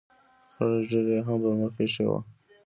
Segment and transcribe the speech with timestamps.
[0.53, 2.19] خړه ږیره یې هم پر مخ اېښې وه.